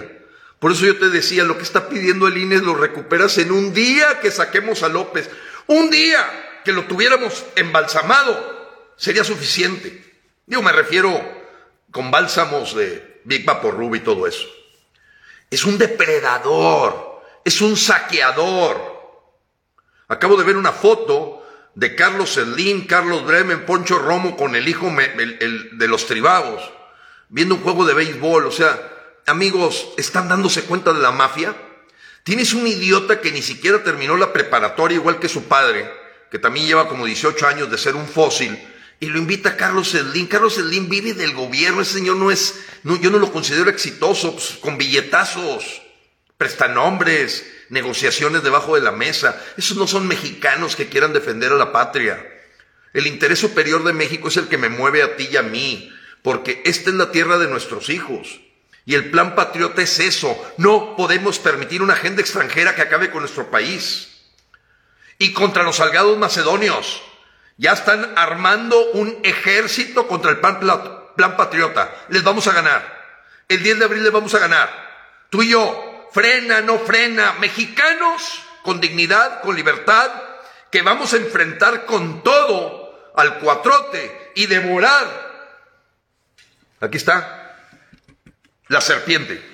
Por 0.60 0.72
eso 0.72 0.86
yo 0.86 0.98
te 0.98 1.10
decía, 1.10 1.44
lo 1.44 1.58
que 1.58 1.64
está 1.64 1.88
pidiendo 1.88 2.28
el 2.28 2.38
INE 2.38 2.58
lo 2.58 2.74
recuperas 2.74 3.38
en 3.38 3.52
un 3.52 3.74
día 3.74 4.20
que 4.22 4.32
saquemos 4.32 4.82
a 4.82 4.90
López. 4.90 5.30
Un 5.68 5.92
día 5.92 6.62
que 6.66 6.74
lo 6.74 6.86
tuviéramos 6.86 7.46
embalsamado 7.56 8.92
sería 8.98 9.24
suficiente. 9.24 10.20
Yo 10.48 10.64
me 10.64 10.72
refiero 10.72 11.22
con 11.92 12.10
bálsamos 12.10 12.76
de 12.76 13.11
Big 13.24 13.46
Rub 13.46 13.96
y 13.96 14.00
todo 14.00 14.28
eso. 14.28 14.48
Es 15.50 15.66
un 15.66 15.78
depredador, 15.78 17.22
es 17.44 17.62
un 17.62 17.76
saqueador. 17.76 19.00
Acabo 20.08 20.38
de 20.38 20.44
ver 20.44 20.58
una 20.58 20.72
foto 20.72 21.46
de 21.76 21.96
Carlos 21.96 22.34
Slim, 22.34 22.86
Carlos 22.86 23.26
Bremen, 23.26 23.66
Poncho 23.66 24.00
Romo 24.00 24.36
con 24.36 24.56
el 24.56 24.68
hijo 24.68 24.90
de 24.90 25.88
los 25.88 26.06
tribagos, 26.06 26.62
viendo 27.30 27.56
un 27.56 27.62
juego 27.62 27.86
de 27.86 27.94
béisbol. 27.94 28.46
O 28.46 28.52
sea, 28.52 28.80
amigos, 29.26 29.90
¿están 29.98 30.28
dándose 30.28 30.64
cuenta 30.64 30.94
de 30.94 31.00
la 31.00 31.12
mafia? 31.12 31.56
Tienes 32.24 32.54
un 32.54 32.68
idiota 32.68 33.20
que 33.20 33.32
ni 33.32 33.42
siquiera 33.42 33.84
terminó 33.84 34.16
la 34.16 34.32
preparatoria 34.32 34.96
igual 34.96 35.20
que 35.20 35.30
su 35.30 35.46
padre, 35.46 35.92
que 36.30 36.40
también 36.40 36.68
lleva 36.68 36.88
como 36.88 37.06
18 37.06 37.48
años 37.48 37.72
de 37.72 37.78
ser 37.78 37.96
un 37.96 38.08
fósil, 38.08 38.58
y 39.02 39.08
lo 39.08 39.18
invita 39.18 39.50
a 39.50 39.58
Carlos 39.58 39.90
Slim. 39.90 40.28
Carlos 40.28 40.54
Slim 40.54 40.88
vive 40.88 41.16
del 41.16 41.34
gobierno, 41.34 41.82
ese 41.82 41.96
señor 41.96 42.18
no 42.18 42.30
es, 42.30 42.54
no, 42.84 43.02
yo 43.02 43.10
no 43.10 43.18
lo 43.18 43.34
considero 43.34 43.70
exitoso, 43.72 44.34
pues, 44.34 44.60
con 44.62 44.78
billetazos, 44.78 45.82
prestanombres, 46.38 47.44
negociaciones 47.70 48.44
debajo 48.44 48.76
de 48.76 48.82
la 48.82 48.92
mesa. 48.92 49.42
Esos 49.58 49.76
no 49.76 49.88
son 49.88 50.08
mexicanos 50.08 50.76
que 50.76 50.88
quieran 50.88 51.14
defender 51.14 51.52
a 51.52 51.56
la 51.56 51.72
patria. 51.72 52.24
El 52.94 53.08
interés 53.08 53.40
superior 53.40 53.84
de 53.84 53.92
México 53.92 54.28
es 54.28 54.38
el 54.38 54.48
que 54.48 54.60
me 54.60 54.70
mueve 54.70 55.02
a 55.02 55.16
ti 55.16 55.30
y 55.32 55.38
a 55.38 55.42
mí, 55.42 55.92
porque 56.22 56.62
esta 56.64 56.92
es 56.92 56.96
la 56.96 57.12
tierra 57.12 57.40
de 57.40 57.48
nuestros 57.48 57.90
hijos. 57.90 58.40
Y 58.86 58.94
el 58.94 59.10
plan 59.10 59.34
patriota 59.34 59.82
es 59.82 60.00
eso. 60.00 60.38
No 60.58 60.96
podemos 60.96 61.40
permitir 61.40 61.82
una 61.82 61.94
agenda 61.94 62.22
extranjera 62.22 62.76
que 62.76 62.84
acabe 62.84 63.10
con 63.10 63.22
nuestro 63.22 63.50
país. 63.50 64.10
Y 65.18 65.34
contra 65.34 65.64
los 65.64 65.78
salgados 65.78 66.20
macedonios. 66.20 67.02
Ya 67.58 67.74
están 67.74 68.14
armando 68.18 68.92
un 68.92 69.20
ejército 69.24 70.08
contra 70.08 70.32
el 70.32 70.40
plan, 70.40 71.38
patriota. 71.38 71.94
Les 72.10 72.24
vamos 72.24 72.48
a 72.48 72.54
ganar. 72.54 73.02
El 73.48 73.62
10 73.62 73.80
de 73.80 73.86
abril 73.86 74.04
les 74.04 74.12
vamos 74.12 74.34
a 74.34 74.40
ganar. 74.40 74.70
Tú 75.30 75.44
y 75.44 75.50
yo, 75.50 76.10
frena, 76.12 76.62
no 76.62 76.80
frena, 76.80 77.34
mexicanos 77.34 78.44
con 78.64 78.80
dignidad, 78.82 79.42
con 79.42 79.56
libertad, 79.56 80.12
que 80.72 80.82
vamos 80.82 81.14
a 81.14 81.18
enfrentar 81.18 81.86
con 81.86 82.24
todo 82.24 83.12
al 83.16 83.40
cuatrote 83.40 84.32
y 84.36 84.46
devorar. 84.48 85.32
Aquí 86.80 86.98
está, 86.98 87.56
la 88.68 88.82
serpiente. 88.82 89.50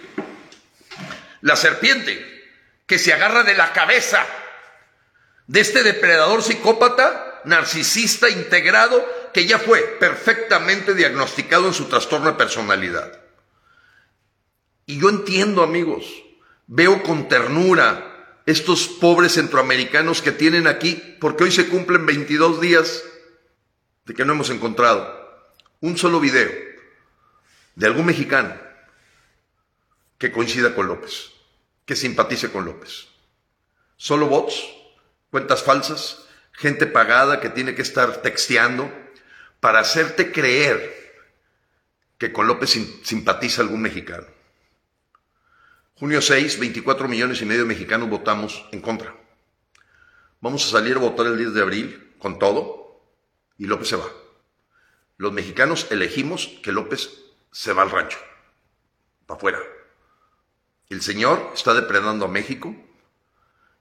La 1.41 1.55
serpiente 1.55 2.37
que 2.85 2.97
se 2.97 3.13
agarra 3.13 3.43
de 3.43 3.55
la 3.55 3.73
cabeza 3.73 4.25
de 5.47 5.59
este 5.61 5.83
depredador 5.83 6.43
psicópata, 6.43 7.26
narcisista, 7.45 8.29
integrado, 8.29 9.05
que 9.33 9.45
ya 9.45 9.59
fue 9.59 9.81
perfectamente 9.99 10.93
diagnosticado 10.93 11.67
en 11.67 11.73
su 11.73 11.85
trastorno 11.85 12.31
de 12.31 12.37
personalidad. 12.37 13.19
Y 14.85 14.99
yo 14.99 15.09
entiendo, 15.09 15.63
amigos, 15.63 16.05
Veo 16.67 17.01
con 17.01 17.29
ternura 17.29 18.41
estos 18.45 18.87
pobres 18.87 19.33
centroamericanos 19.33 20.21
que 20.21 20.33
tienen 20.33 20.67
aquí, 20.67 21.01
porque 21.19 21.45
hoy 21.45 21.51
se 21.51 21.69
cumplen 21.69 22.05
22 22.05 22.59
días 22.59 23.03
de 24.05 24.13
que 24.13 24.25
no 24.25 24.33
hemos 24.33 24.49
encontrado 24.49 25.15
un 25.79 25.97
solo 25.97 26.19
video 26.19 26.51
de 27.75 27.85
algún 27.85 28.05
mexicano 28.05 28.53
que 30.17 30.31
coincida 30.31 30.75
con 30.75 30.87
López, 30.87 31.31
que 31.85 31.95
simpatice 31.95 32.51
con 32.51 32.65
López. 32.65 33.07
Solo 33.95 34.27
bots, 34.27 34.61
cuentas 35.31 35.63
falsas, 35.63 36.25
gente 36.57 36.87
pagada 36.87 37.39
que 37.39 37.49
tiene 37.49 37.75
que 37.75 37.83
estar 37.83 38.23
texteando 38.23 38.91
para 39.59 39.79
hacerte 39.79 40.31
creer 40.31 40.97
que 42.17 42.33
con 42.33 42.47
López 42.47 42.75
simpatiza 43.03 43.61
algún 43.61 43.83
mexicano. 43.83 44.25
Junio 45.93 46.19
6, 46.19 46.59
24 46.59 47.07
millones 47.07 47.41
y 47.41 47.45
medio 47.45 47.61
de 47.61 47.67
mexicanos 47.67 48.09
votamos 48.09 48.67
en 48.71 48.81
contra. 48.81 49.15
Vamos 50.41 50.65
a 50.65 50.71
salir 50.71 50.95
a 50.95 50.99
votar 50.99 51.27
el 51.27 51.37
10 51.37 51.53
de 51.53 51.61
abril 51.61 52.15
con 52.17 52.39
todo 52.39 53.03
y 53.59 53.67
López 53.67 53.89
se 53.89 53.95
va. 53.95 54.07
Los 55.17 55.33
mexicanos 55.33 55.87
elegimos 55.91 56.47
que 56.63 56.71
López 56.71 57.09
se 57.51 57.71
va 57.71 57.83
al 57.83 57.91
rancho, 57.91 58.17
para 59.27 59.37
afuera. 59.37 59.59
El 60.89 61.03
señor 61.03 61.51
está 61.53 61.75
depredando 61.75 62.25
a 62.25 62.29
México 62.29 62.75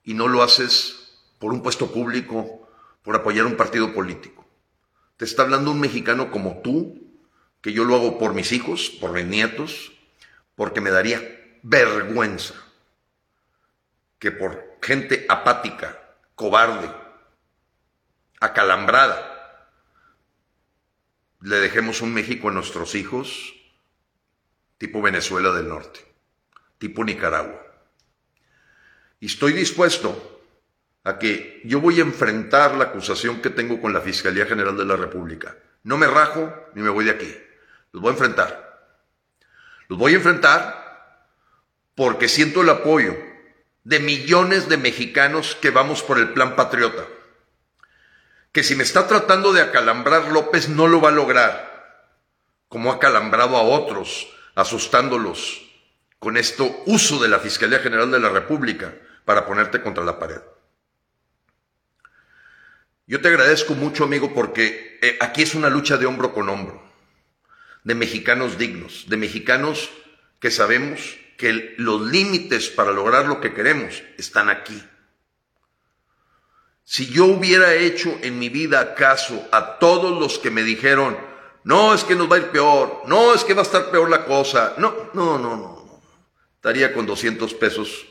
y 0.05 0.13
no 0.13 0.29
lo 0.29 0.43
haces 0.43 1.19
por 1.39 1.53
un 1.53 1.63
puesto 1.63 1.91
público, 1.91 2.66
por 3.07 3.15
apoyar 3.15 3.47
un 3.47 3.57
partido 3.57 3.95
político. 3.95 4.45
Te 5.17 5.25
está 5.25 5.43
hablando 5.43 5.71
un 5.71 5.79
mexicano 5.79 6.33
como 6.33 6.61
tú, 6.61 7.23
que 7.61 7.73
yo 7.73 7.85
lo 7.85 7.95
hago 7.95 8.19
por 8.19 8.35
mis 8.35 8.51
hijos, 8.51 8.91
por 9.01 9.13
mis 9.13 9.25
nietos, 9.25 9.93
porque 10.57 10.81
me 10.81 10.91
daría 10.91 11.23
vergüenza 11.63 12.55
que 14.19 14.33
por 14.33 14.79
gente 14.83 15.25
apática, 15.29 16.17
cobarde, 16.35 16.91
acalambrada, 18.41 19.71
le 21.43 21.57
dejemos 21.59 22.03
un 22.03 22.13
México 22.13 22.49
a 22.49 22.53
nuestros 22.53 22.97
hijos 22.97 23.55
tipo 24.79 25.01
Venezuela 25.01 25.53
del 25.53 25.69
Norte, 25.69 26.01
tipo 26.79 27.05
Nicaragua. 27.05 27.63
Y 29.21 29.27
estoy 29.27 29.53
dispuesto 29.53 30.36
a 31.07 31.21
que 31.21 31.61
yo 31.63 31.81
voy 31.81 32.01
a 32.01 32.03
enfrentar 32.03 32.75
la 32.75 32.87
acusación 32.87 33.41
que 33.41 33.51
tengo 33.51 33.81
con 33.81 33.93
la 33.93 34.01
Fiscalía 34.01 34.45
General 34.45 34.77
de 34.77 34.85
la 34.85 34.97
República. 34.97 35.55
No 35.85 35.97
me 35.97 36.09
rajo 36.09 36.53
ni 36.75 36.83
me 36.83 36.91
voy 36.91 37.05
de 37.05 37.13
aquí. 37.13 37.33
Los 37.93 38.03
voy 38.03 38.11
a 38.11 38.15
enfrentar. 38.15 38.81
Los 39.87 40.01
voy 40.01 40.15
a 40.15 40.17
enfrentar 40.17 41.23
porque 41.95 42.27
siento 42.27 42.63
el 42.63 42.71
apoyo 42.71 43.17
de 43.85 44.01
millones 44.01 44.69
de 44.69 44.79
mexicanos 44.79 45.55
que 45.55 45.71
vamos 45.71 46.03
por 46.03 46.19
el 46.19 46.31
plan 46.31 46.57
patriota. 46.57 47.05
Que 48.51 48.65
si 48.65 48.75
me 48.75 48.83
está 48.83 49.07
tratando 49.07 49.53
de 49.53 49.63
acalambrar 49.63 50.33
López 50.33 50.69
no 50.69 50.89
lo 50.89 51.01
va 51.01 51.11
a 51.11 51.13
lograr, 51.13 52.11
como 52.67 52.91
ha 52.91 52.97
acalambrado 52.97 53.57
a 53.57 53.63
otros, 53.63 54.27
asustándolos 54.57 55.71
con 56.19 56.37
esto 56.37 56.83
uso 56.87 57.23
de 57.23 57.29
la 57.29 57.39
Fiscalía 57.39 57.79
General 57.79 58.11
de 58.11 58.19
la 58.19 58.31
República 58.31 58.93
para 59.25 59.47
ponerte 59.47 59.81
contra 59.81 60.03
la 60.03 60.19
pared. 60.19 60.41
Yo 63.09 63.21
te 63.21 63.29
agradezco 63.29 63.75
mucho, 63.75 64.03
amigo, 64.03 64.35
porque 64.35 64.99
eh, 65.01 65.17
aquí 65.21 65.43
es 65.43 65.55
una 65.55 65.71
lucha 65.71 65.97
de 65.97 66.07
hombro 66.07 66.35
con 66.35 66.49
hombro, 66.49 66.83
de 67.85 67.95
mexicanos 67.95 68.59
dignos, 68.59 69.05
de 69.09 69.17
mexicanos 69.17 69.91
que 70.41 70.51
sabemos 70.51 71.17
que 71.39 71.77
los 71.79 72.01
límites 72.01 72.69
para 72.69 72.91
lograr 72.91 73.27
lo 73.27 73.41
que 73.41 73.55
queremos 73.55 74.03
están 74.19 74.49
aquí. 74.49 74.83
Si 76.83 77.07
yo 77.07 77.27
hubiera 77.27 77.75
hecho 77.75 78.19
en 78.23 78.41
mi 78.41 78.49
vida 78.49 78.97
caso 78.97 79.47
a 79.53 79.79
todos 79.79 80.19
los 80.19 80.41
que 80.41 80.51
me 80.51 80.65
dijeron, 80.65 81.17
no, 81.63 81.95
es 81.95 82.03
que 82.03 82.17
nos 82.17 82.31
va 82.31 82.37
a 82.37 82.41
ir 82.41 82.51
peor, 82.51 83.03
no, 83.07 83.35
es 83.35 83.45
que 83.45 83.55
va 83.55 83.61
a 83.61 83.65
estar 83.65 83.89
peor 83.93 84.11
la 84.11 84.25
cosa, 84.25 84.75
no, 84.79 85.11
no, 85.15 85.39
no, 85.39 85.57
no, 85.57 86.01
estaría 86.57 86.93
con 86.93 87.07
200 87.07 87.55
pesos 87.55 88.07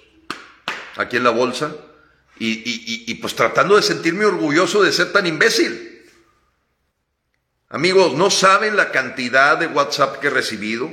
aquí 0.96 1.18
en 1.18 1.26
la 1.26 1.32
bolsa 1.32 1.76
y, 2.38 2.48
y, 2.50 3.06
y, 3.08 3.16
pues 3.16 3.36
tratando 3.36 3.76
de 3.76 3.82
sentirme 3.82 4.26
orgulloso 4.26 4.84
de 4.84 4.92
ser 4.92 5.14
tan 5.14 5.26
imbécil. 5.26 6.04
Amigos, 7.70 8.14
no 8.14 8.30
saben 8.30 8.76
la 8.76 8.92
cantidad 8.92 9.58
de 9.58 9.68
WhatsApp 9.68 10.20
que 10.20 10.28
he 10.28 10.32
recibido 10.32 10.92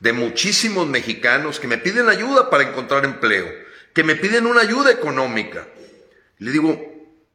de 0.00 0.12
muchísimos 0.12 0.86
mexicanos 0.88 1.60
que 1.60 1.68
me 1.68 1.78
piden 1.78 2.08
ayuda 2.08 2.50
para 2.50 2.64
encontrar 2.64 3.04
empleo, 3.04 3.46
que 3.92 4.02
me 4.02 4.16
piden 4.16 4.46
una 4.46 4.62
ayuda 4.62 4.90
económica. 4.90 5.66
Le 6.38 6.50
digo, 6.52 6.90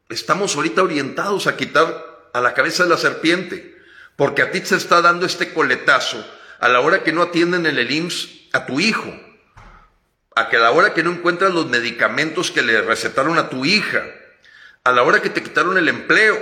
estamos 0.10 0.56
ahorita 0.56 0.82
orientados 0.82 1.48
a 1.48 1.56
quitar 1.58 2.30
a 2.34 2.42
la 2.42 2.54
cabeza 2.54 2.84
de 2.84 2.90
la 2.90 2.98
serpiente, 2.98 3.78
porque 4.16 4.42
a 4.42 4.52
ti 4.52 4.62
se 4.64 4.76
está 4.76 5.02
dando 5.02 5.26
este 5.26 5.54
coletazo 5.54 6.26
a 6.60 6.68
la 6.70 6.80
hora 6.80 7.04
que 7.04 7.14
no 7.14 7.22
atienden 7.22 7.66
en 7.66 7.78
el 7.78 7.92
IMSS 7.92 8.30
a 8.54 8.66
tu 8.66 8.80
hijo, 8.80 9.14
a 10.36 10.50
que 10.50 10.58
a 10.58 10.60
la 10.60 10.72
hora 10.72 10.94
que 10.94 11.04
no 11.04 11.12
encuentras 11.12 11.54
los 11.54 11.68
medicamentos 11.68 12.52
que 12.52 12.62
le 12.62 12.82
recetaron 12.82 13.38
a 13.38 13.50
tu 13.50 13.66
hija, 13.66 14.04
a 14.84 14.92
la 14.92 15.04
hora 15.04 15.22
que 15.22 15.30
te 15.30 15.42
quitaron 15.42 15.78
el 15.78 15.88
empleo. 15.88 16.38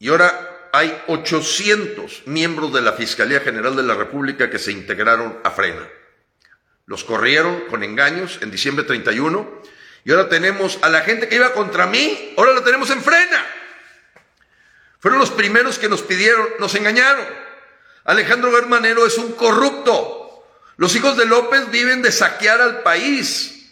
Y 0.00 0.08
ahora 0.08 0.68
hay 0.72 1.00
800 1.06 2.24
miembros 2.26 2.72
de 2.72 2.82
la 2.82 2.92
Fiscalía 2.92 3.40
General 3.40 3.74
de 3.74 3.84
la 3.84 3.94
República 3.94 4.50
que 4.50 4.58
se 4.58 4.72
integraron 4.72 5.38
a 5.44 5.50
Frena. 5.50 5.88
Los 6.86 7.04
corrieron 7.04 7.62
con 7.68 7.82
engaños 7.82 8.38
en 8.42 8.50
diciembre 8.50 8.84
31 8.84 9.62
y 10.04 10.10
ahora 10.10 10.28
tenemos 10.28 10.78
a 10.82 10.88
la 10.88 11.02
gente 11.02 11.28
que 11.28 11.36
iba 11.36 11.52
contra 11.52 11.86
mí, 11.86 12.34
ahora 12.36 12.52
la 12.52 12.64
tenemos 12.64 12.88
en 12.90 13.02
frena. 13.02 13.44
Fueron 15.00 15.20
los 15.20 15.30
primeros 15.30 15.78
que 15.78 15.88
nos 15.88 16.02
pidieron, 16.02 16.48
nos 16.58 16.74
engañaron. 16.74 17.26
Alejandro 18.04 18.50
Germanero 18.52 19.06
es 19.06 19.18
un 19.18 19.32
corrupto. 19.32 20.17
Los 20.78 20.94
hijos 20.94 21.16
de 21.16 21.26
López 21.26 21.70
viven 21.72 22.02
de 22.02 22.12
saquear 22.12 22.60
al 22.60 22.82
país. 22.84 23.68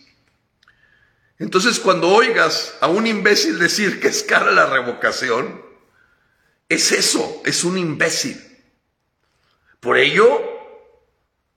Entonces 1.38 1.78
cuando 1.78 2.08
oigas 2.08 2.74
a 2.80 2.88
un 2.88 3.06
imbécil 3.06 3.60
decir 3.60 4.00
que 4.00 4.08
es 4.08 4.24
cara 4.24 4.50
la 4.50 4.66
revocación, 4.66 5.62
es 6.68 6.90
eso, 6.90 7.42
es 7.44 7.62
un 7.62 7.78
imbécil. 7.78 8.42
Por 9.78 9.98
ello, 9.98 10.42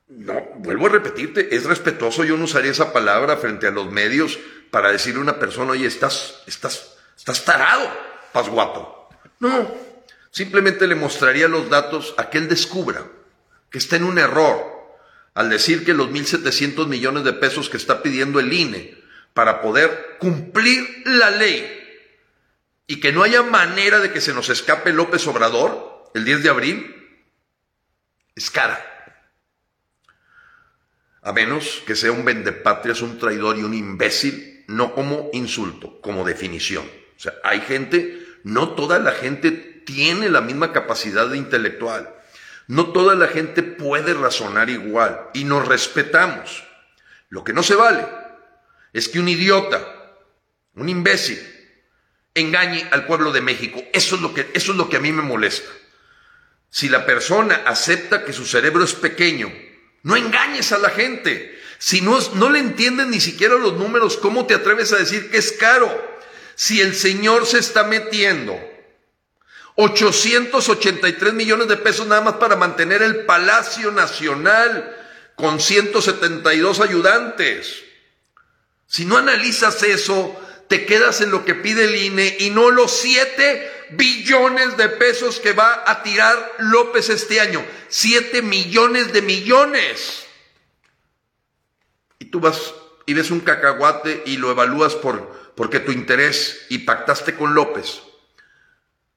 no, 0.07 0.39
vuelvo 0.57 0.85
a 0.85 0.89
repetirte, 0.89 1.55
es 1.55 1.63
respetuoso, 1.63 2.23
yo 2.23 2.37
no 2.37 2.43
usaría 2.43 2.69
esa 2.69 2.93
palabra 2.93 3.37
frente 3.37 3.65
a 3.65 3.71
los 3.71 3.91
medios 3.91 4.37
para 4.69 4.91
decirle 4.91 5.19
a 5.19 5.23
una 5.23 5.39
persona, 5.39 5.71
oye, 5.71 5.87
estás, 5.87 6.43
estás, 6.45 6.95
estás 7.17 7.43
tarado, 7.43 7.89
pasguato. 8.31 9.09
No, 9.39 9.73
simplemente 10.29 10.85
le 10.85 10.93
mostraría 10.93 11.47
los 11.47 11.71
datos 11.71 12.13
a 12.17 12.29
que 12.29 12.37
él 12.37 12.47
descubra 12.47 13.03
que 13.71 13.79
está 13.79 13.95
en 13.95 14.03
un 14.03 14.19
error 14.19 14.78
al 15.33 15.49
decir 15.49 15.85
que 15.85 15.93
los 15.93 16.09
1.700 16.09 16.87
millones 16.87 17.23
de 17.23 17.33
pesos 17.33 17.69
que 17.69 17.77
está 17.77 18.01
pidiendo 18.01 18.39
el 18.39 18.51
INE 18.51 18.97
para 19.33 19.61
poder 19.61 20.17
cumplir 20.19 21.03
la 21.05 21.31
ley 21.31 21.75
y 22.87 22.99
que 22.99 23.11
no 23.11 23.23
haya 23.23 23.43
manera 23.43 23.99
de 23.99 24.11
que 24.11 24.21
se 24.21 24.33
nos 24.33 24.49
escape 24.49 24.91
López 24.91 25.25
Obrador 25.27 26.09
el 26.15 26.25
10 26.25 26.43
de 26.43 26.49
abril, 26.49 26.95
es 28.35 28.49
cara. 28.49 28.83
A 31.21 31.33
menos 31.33 31.83
que 31.85 31.95
sea 31.95 32.11
un 32.11 32.25
vendepatrias, 32.25 33.01
un 33.01 33.19
traidor 33.19 33.57
y 33.57 33.63
un 33.63 33.73
imbécil 33.73 34.63
no 34.67 34.93
como 34.93 35.29
insulto, 35.33 35.99
como 36.01 36.25
definición. 36.25 36.85
O 37.17 37.19
sea, 37.19 37.33
hay 37.43 37.61
gente, 37.61 38.25
no 38.43 38.69
toda 38.69 38.99
la 38.99 39.11
gente 39.11 39.51
tiene 39.51 40.29
la 40.29 40.41
misma 40.41 40.71
capacidad 40.71 41.31
intelectual. 41.33 42.15
No 42.69 42.91
toda 42.91 43.15
la 43.15 43.27
gente 43.27 43.63
puede 43.63 44.13
razonar 44.13 44.69
igual 44.69 45.31
y 45.33 45.43
nos 45.43 45.67
respetamos. 45.67 46.63
Lo 47.29 47.43
que 47.43 47.51
no 47.51 47.63
se 47.63 47.73
vale 47.73 48.05
es 48.93 49.09
que 49.09 49.19
un 49.19 49.27
idiota, 49.27 49.83
un 50.75 50.87
imbécil, 50.87 51.39
engañe 52.35 52.87
al 52.91 53.07
pueblo 53.07 53.31
de 53.31 53.41
México. 53.41 53.81
Eso 53.91 54.17
es 54.17 54.21
lo 54.21 54.35
que, 54.35 54.51
eso 54.53 54.73
es 54.73 54.77
lo 54.77 54.87
que 54.87 54.97
a 54.97 54.99
mí 54.99 55.11
me 55.11 55.23
molesta. 55.23 55.67
Si 56.69 56.89
la 56.89 57.07
persona 57.07 57.63
acepta 57.65 58.23
que 58.23 58.33
su 58.33 58.45
cerebro 58.45 58.83
es 58.83 58.93
pequeño, 58.93 59.51
no 60.03 60.15
engañes 60.15 60.71
a 60.71 60.77
la 60.77 60.91
gente. 60.91 61.59
Si 61.79 62.01
no, 62.01 62.19
no 62.35 62.51
le 62.51 62.59
entienden 62.59 63.09
ni 63.09 63.19
siquiera 63.19 63.55
los 63.55 63.73
números, 63.73 64.15
¿cómo 64.15 64.45
te 64.45 64.53
atreves 64.53 64.93
a 64.93 64.97
decir 64.97 65.31
que 65.31 65.39
es 65.39 65.53
caro? 65.53 65.89
Si 66.53 66.81
el 66.81 66.93
Señor 66.93 67.47
se 67.47 67.57
está 67.57 67.83
metiendo 67.83 68.61
883 69.81 71.33
millones 71.33 71.69
de 71.69 71.77
pesos 71.77 72.05
nada 72.05 72.19
más 72.19 72.33
para 72.33 72.57
mantener 72.57 73.01
el 73.01 73.25
Palacio 73.25 73.91
Nacional 73.91 74.93
con 75.35 75.61
172 75.61 76.81
ayudantes. 76.81 77.85
Si 78.87 79.05
no 79.05 79.15
analizas 79.15 79.81
eso, 79.83 80.37
te 80.67 80.85
quedas 80.85 81.21
en 81.21 81.31
lo 81.31 81.45
que 81.45 81.55
pide 81.55 81.85
el 81.85 81.95
INE 81.95 82.35
y 82.39 82.49
no 82.49 82.71
los 82.71 82.91
7 82.91 83.85
billones 83.91 84.75
de 84.75 84.89
pesos 84.89 85.39
que 85.39 85.53
va 85.53 85.85
a 85.87 86.03
tirar 86.03 86.55
López 86.59 87.09
este 87.09 87.39
año. 87.39 87.65
7 87.87 88.41
millones 88.41 89.13
de 89.13 89.21
millones 89.21 90.25
y 92.19 92.25
tú 92.25 92.41
vas 92.41 92.73
y 93.05 93.13
ves 93.13 93.31
un 93.31 93.39
cacahuate 93.39 94.23
y 94.25 94.35
lo 94.35 94.51
evalúas 94.51 94.95
por 94.95 95.39
porque 95.55 95.79
tu 95.79 95.93
interés 95.93 96.65
y 96.67 96.79
pactaste 96.79 97.35
con 97.35 97.53
López. 97.55 98.01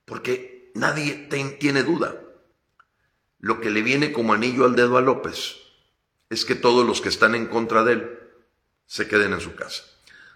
Porque 0.04 0.51
nadie 0.74 1.28
tiene 1.58 1.82
duda. 1.82 2.14
Lo 3.38 3.60
que 3.60 3.70
le 3.70 3.82
viene 3.82 4.12
como 4.12 4.34
anillo 4.34 4.64
al 4.64 4.76
dedo 4.76 4.96
a 4.98 5.00
López 5.00 5.56
es 6.30 6.44
que 6.44 6.54
todos 6.54 6.86
los 6.86 7.00
que 7.00 7.08
están 7.08 7.34
en 7.34 7.46
contra 7.46 7.84
de 7.84 7.92
él 7.94 8.18
se 8.86 9.08
queden 9.08 9.32
en 9.32 9.40
su 9.40 9.54
casa. 9.54 9.84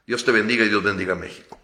Dios 0.06 0.24
te 0.24 0.32
bendiga 0.32 0.64
y 0.64 0.68
Dios 0.68 0.82
bendiga 0.82 1.12
a 1.12 1.16
México. 1.16 1.55